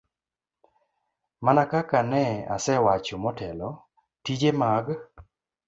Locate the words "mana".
1.43-1.63